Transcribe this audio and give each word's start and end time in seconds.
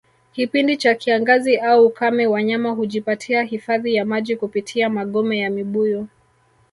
Kipindi 0.33 0.77
cha 0.77 0.95
kiangazi 0.95 1.57
au 1.57 1.85
ukame 1.85 2.27
Wanyama 2.27 2.69
hujipatia 2.69 3.43
hifadhi 3.43 3.95
ya 3.95 4.05
maji 4.05 4.35
kupitia 4.35 4.89
magome 4.89 5.39
ya 5.39 5.49
mibuyu 5.49 6.07